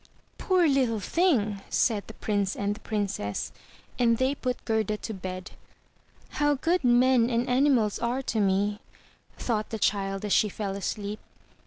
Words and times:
*Toor 0.39 0.63
Uttle 0.65 0.99
thing!'' 0.99 1.61
said 1.69 2.07
the 2.07 2.15
Prince 2.15 2.55
and 2.55 2.75
the 2.75 2.79
Princess, 2.79 3.51
and 3.99 4.17
they 4.17 4.33
put 4.33 4.65
Gerda 4.65 4.97
to 4.97 5.13
bed. 5.13 5.51
"How 6.29 6.55
good 6.55 6.83
men 6.83 7.29
and 7.29 7.47
animals 7.47 7.99
are 7.99 8.23
to 8.23 8.39
me," 8.39 8.79
thought 9.37 9.69
the 9.69 9.77
child 9.77 10.25
as 10.25 10.33
she 10.33 10.49
fell 10.49 10.75
asleep. 10.75 11.19